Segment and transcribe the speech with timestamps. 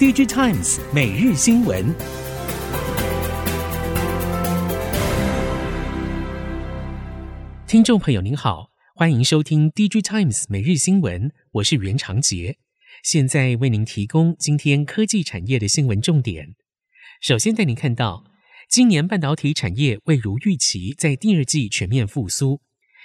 [0.00, 1.94] DigiTimes 每日新闻，
[7.66, 12.56] 听众朋友您好，欢迎收听 DigiTimes 每日新闻，我是袁长杰，
[13.04, 16.54] 现在为您提供今天科技产业的新闻重点。
[17.20, 18.24] 首先带您看到，
[18.70, 22.62] 今年半导体产业未如预期在第二季全面复苏。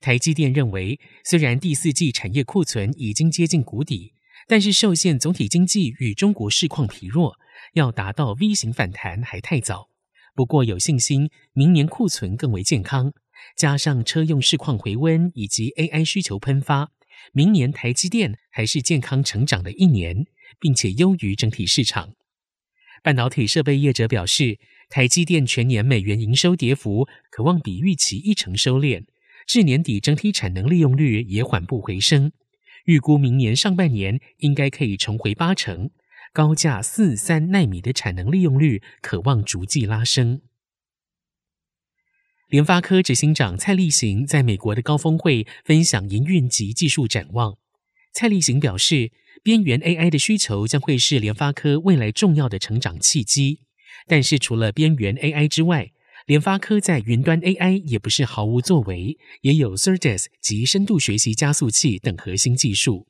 [0.00, 4.12] 台积电认为，虽然第四季产业库存已经接近谷底，
[4.46, 7.36] 但是受限总体经济与中国市况疲弱，
[7.74, 9.88] 要达到 V 型反弹还太早。
[10.34, 13.12] 不过有信心，明年库存更为健康，
[13.56, 16.90] 加上车用市况回温以及 AI 需求喷发，
[17.32, 20.26] 明年台积电还是健康成长的一年，
[20.60, 22.12] 并且优于整体市场。
[23.02, 24.58] 半导体设备业者表示，
[24.88, 29.04] 台积电全年美元营收跌幅可望比预期一成收敛。
[29.46, 32.32] 至年底，整体产能利用率也缓步回升，
[32.86, 35.90] 预估明年上半年应该可以重回八成，
[36.32, 40.40] 高价四三奈米的产能利用率可望逐季拉升。
[42.48, 47.58] 联发科执行长蔡立行在美国的高峰会分享营运及技术展望。
[48.12, 49.10] 蔡立行表示，
[49.42, 53.62] 边缘 AI 的需求将会是联发科未来重要的成长契机，
[54.06, 55.90] 但是除了边缘 AI 之外，
[56.26, 63.06] 联发科在云端 AI 也不是毫无作为，也有 Cerdas 及深度学习加速器等核心技术。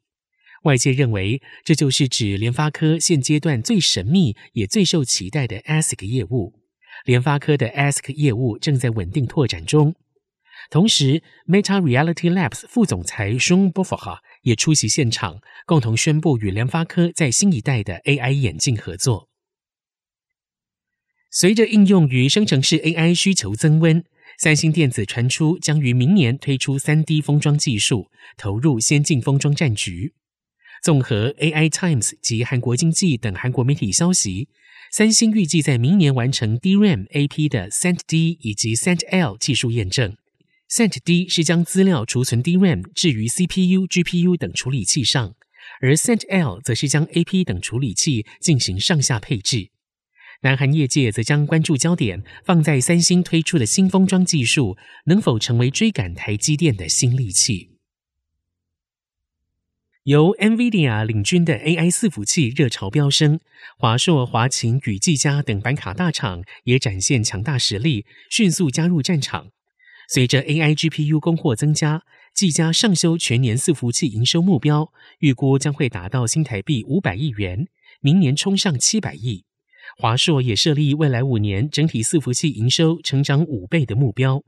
[0.65, 6.61] 外界认为，这就是指联发科现阶段最神秘也最受期待的 ASIC 业务。
[7.07, 9.95] 联发科的 ASIC 业务正在稳定拓展中。
[10.69, 19.31] 同时，Meta Reality Labs 副总裁 Sean Bofarger 也出席现场，共同宣布与联发科在新一代的 AI 眼镜合作。
[21.39, 24.03] 随着应用于生成式 AI 需求增温，
[24.39, 28.07] 三星电子传出将于明年推出 3D 封装技术，
[28.39, 30.15] 投入先进封装战局。
[30.83, 34.49] 综合 AI Times 及韩国经济等韩国媒体消息，
[34.91, 40.17] 三星预计在明年完成 DRAM AP 的 Sent D 以及 Sent L 技术验证。
[40.71, 45.35] Sent D 是将资料储存 DRAM 置于 CPU、GPU 等处理器上，
[45.83, 49.69] 而 Sent L 则是将 AP 等处理器进行上下配置。
[50.43, 54.77] 南韩业界则将关注焦点放在三星推出的新封装技术
[55.07, 57.71] 能否成为追赶台积电的新利器。
[60.05, 63.41] 由 NVIDIA 领军的 AI 伺服器热潮飙升，
[63.77, 69.49] 华硕、华擎与技嘉等板卡大厂也展现强大实力，迅速加入战场。
[70.09, 77.67] 随着 AI GPU 供货增加，技嘉上修全年伺服器营收目标，预估将会达到新台币五百亿元，
[78.01, 79.45] 明年冲上七百亿。
[79.99, 84.45] 华硕也设立未来五年整体伺服器营收成长五倍的目标。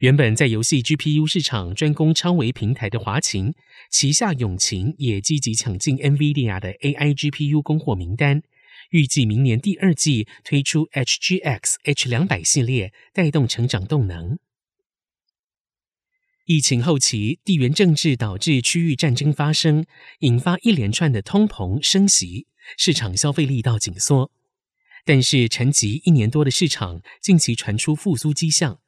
[0.00, 3.54] 原本在游戏 GPU 市场专攻超微平台的华擎，
[3.90, 8.42] 旗下永擎也积极抢进 NVIDIA 的 AI GPU 供货名单，
[8.90, 14.38] 预计明年第二季推出 HGX H200 系列，带动成长动能。
[16.44, 19.86] 疫情后期，地缘政治导致区域战争发生，
[20.18, 22.46] 引发一连串的通膨升息，
[22.76, 24.30] 市场消费力道紧缩。
[25.04, 28.80] 但是沉寂一年多的市场近期传出复苏迹象，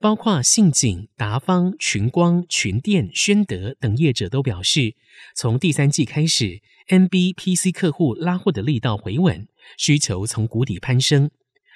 [0.00, 4.96] 包括信景、达方、群光、群电、宣德等业者都表示，
[5.36, 9.46] 从第三季开始，NB PC 客户拉货的力道回稳，
[9.78, 11.30] 需求从谷底攀升。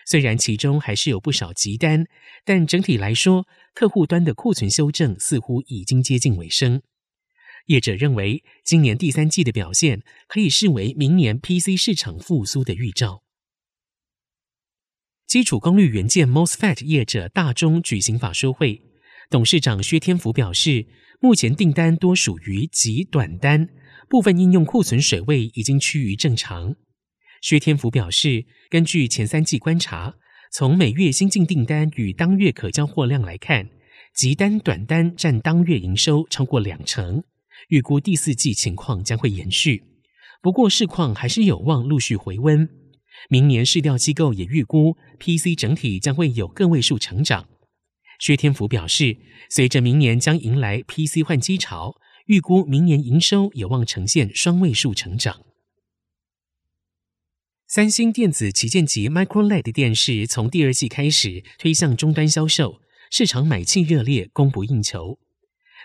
[0.04, 2.06] 虽然其中还是有不少急单，
[2.44, 6.82] 但整体来说，客户端的库存修正似乎已经接近尾声。
[7.66, 13.25] 业者认为，今年第三季的表现可以视为明年 PC 市场复苏的预兆。
[15.26, 18.80] 基础功率元件 MOSFET 业者大中举行法说会，
[19.28, 20.86] 董事长薛天福表示，
[21.20, 23.68] 目前订单多属于极短单，
[24.08, 26.76] 部分应用库存水位已经趋于正常。
[27.42, 30.14] 薛天福表示，根据前三季观察，
[30.52, 33.68] 从每月新进订单与当月可交货量来看，
[34.14, 37.24] 极单短单占当月营收超过两成，
[37.70, 39.82] 预估第四季情况将会延续。
[40.40, 42.68] 不过市况还是有望陆续回温。
[43.28, 47.48] 明年市调机构也预估，PC 整体将会有个位数成长。
[48.18, 49.18] 薛天福表示，
[49.50, 51.96] 随着明年将迎来 PC 换机潮，
[52.26, 55.42] 预估明年营收有望呈现双位数成长。
[57.66, 62.80] 三星电子旗舰级 Micro LED 电视从第二季开始推向终端销售，
[63.10, 65.18] 市场买气热烈，供不应求。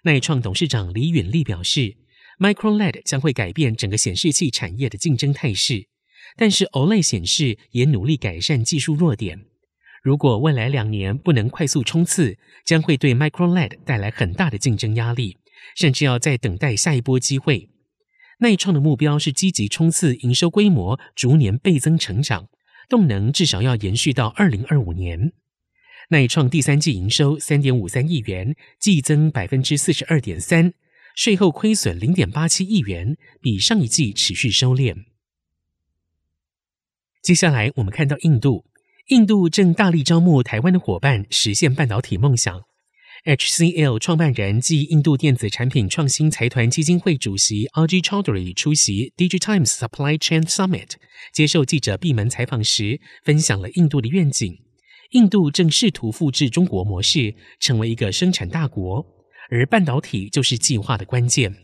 [0.04, 1.98] 耐创董事长李允利表示
[2.40, 5.88] ，Micro LED 将会改变整个显示器产业的竞争态势。
[6.38, 9.46] 但是 OLED 显示也努力改善技术弱点。
[10.04, 15.38] 如果未来两年不能快速冲刺，将会对 Micro LED 带来很大的竞争压力，
[15.76, 17.70] 甚至要再等待下一波机会。
[18.40, 22.48] 耐创的目标是积极冲刺营收规模逐年倍增成长，
[22.90, 25.34] 动能至少要延续到二零二五年。
[26.10, 30.74] 耐创第三季营收三点五三亿元，季增百分之四十二点三，
[31.16, 35.11] 税后亏损零点八七亿元，比上一季持续收敛。
[37.22, 38.66] 接下来我们看到印度，
[39.10, 42.62] 印度正大力招募台湾的伙伴，实现半导体梦想。
[43.26, 50.94] HCL 创办人暨印度电子产品创新财团基金会主席 Ajit Chaudhry 出席 DIGITIMES Supply Chain Summit，
[51.32, 54.58] 接受记者闭门采访时，分享了印度的愿景。
[55.12, 59.06] 印度正试图复制中国模式，成为一个生产大国，
[59.52, 61.56] 而半导体就是计划的关键。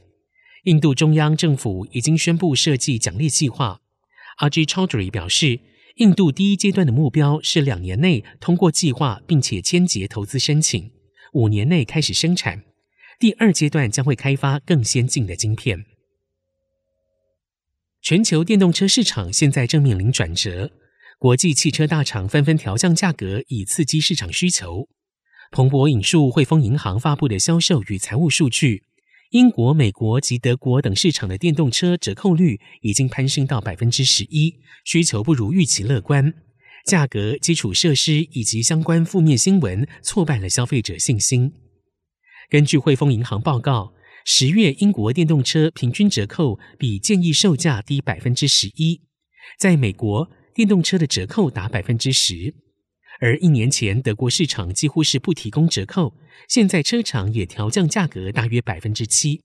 [0.65, 3.79] 印度中央政府已经宣布设计奖励计划。
[4.37, 5.59] Raj Chaudhry 表示，
[5.95, 10.91] 印度第一阶段的目标是两年内通过计划，并且签结投资申请，
[11.33, 12.63] 五年内开始生产。
[13.19, 15.85] 第二阶段将会开发更先进的晶片。
[18.01, 20.71] 全球电动车市场现在正面临转折。
[21.17, 24.87] 国际汽车大厂纷纷调降价格，以刺激市场需求。
[25.49, 28.83] 彭博引述汇丰银行发布的销售与财务数据，
[29.31, 36.33] 英国、美国及德国等市场的电动车折扣率已经攀升到百分之十一，需求不如预期乐观。
[36.85, 41.51] 价格、基础设施以及相关负面新闻挫败了消费者信心。
[42.49, 43.93] 根据汇丰银行报告，
[44.23, 49.01] 十月英国电动车平均折扣比建议售价低百分之十一，
[49.59, 52.55] 在美国，电动车的折扣达百分之十，
[53.19, 56.15] 而一年前德国市场几乎是不提供折扣，
[56.47, 59.41] 现在车厂也调降价格大约百分之七。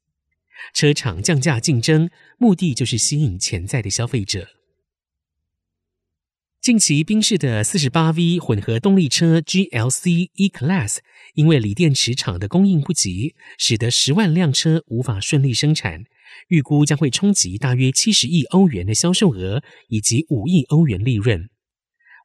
[0.74, 4.48] 车厂降价竞争，目的就是吸引潜在的消费者。
[6.60, 10.98] 近期宾士的四十八 V 混合动力车 GLC E-Class
[11.34, 16.04] 因为锂电池厂的供应不及，使得十万辆车无法顺利生产。
[16.48, 21.50] 预估将会冲击大约七十亿欧元的销售额，以及五亿欧元利润。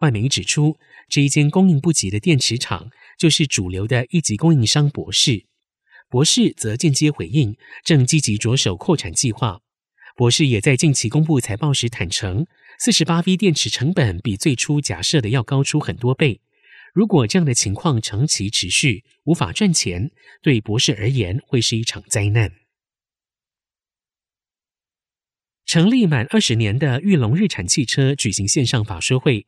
[0.02, 0.78] 外媒指出，
[1.10, 5.46] 这一间供应不及的电池厂就是主流的一级供应商博世。
[6.10, 9.62] 博世则间接回应，正积极着手扩产计划。
[10.16, 12.48] 博世也在近期公布财报时坦承，
[12.80, 16.42] 四十八 V 电池成本比最初假设的要高出很多倍。
[16.94, 20.10] 如果这样的情况长期持续，无法赚钱，
[20.42, 22.52] 对博世而言会是一场灾难。
[25.66, 29.46] 成立满二十年的裕隆日产汽车举行线上法说会，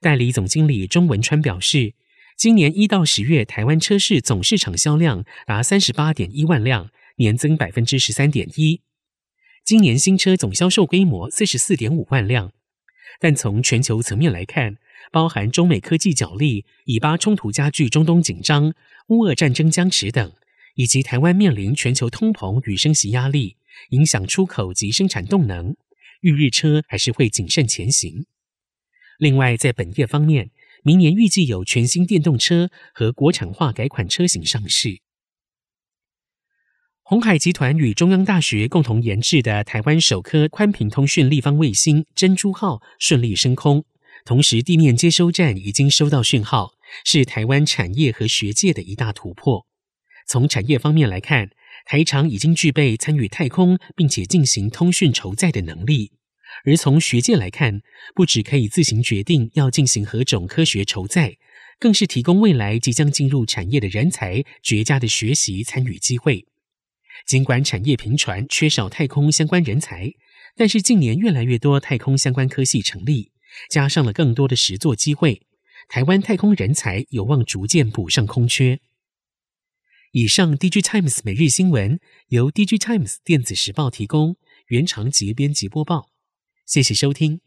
[0.00, 1.92] 代理总经理钟文川表示，
[2.34, 8.80] 今年一到十月台湾车市总市场销量达三十八点一万辆，年增百分之十三点一。
[9.62, 12.50] 今年新车总销售规模四十四点五万辆，
[13.20, 14.76] 但从全球层面来看，
[15.12, 18.72] 包含中美科技角力、以巴冲突加剧、中东紧张、
[19.08, 20.32] 乌俄战争僵持等，
[20.76, 23.58] 以及台湾面临全球通膨与升息压力。
[23.90, 25.76] 影响出口及生产动能，
[26.22, 28.24] 裕日车还是会谨慎前行。
[29.20, 30.50] 另外，在本业方面，
[30.82, 35.02] 明年预计有全新电动车和国产化改款车型上市。
[37.02, 43.84] 鸿海集团与中央大学共同研制的台湾首颗宽频通讯立方卫星“珍珠号”顺利升空，
[44.24, 46.70] 同时地面接收站已经收到讯号，
[47.04, 49.66] 是台湾产业和学界的一大突破。
[50.26, 51.50] 从产业方面来看，
[51.84, 56.12] 台厂已经具备参与太空并且进行通讯筹载的能力，
[56.64, 57.80] 而从学界来看，
[58.14, 61.36] 不只可以自行决定要进行何种科学筹载，
[61.78, 66.46] 更是提供未来即将进入产业的人才绝佳的学习参与机会。
[67.26, 70.12] 尽管产业频传缺少太空相关人才，
[70.56, 73.32] 但是近年越来越多太空相关科系成立，
[73.68, 75.42] 加上了更多的实作机会，
[75.88, 78.80] 台湾太空人才有望逐渐补上空缺。
[80.12, 86.08] 以上，DIGITIMES 每日新闻由 DIGITIMES 电子时报提供，原长节编辑播报。
[86.70, 87.40] 谢谢收听。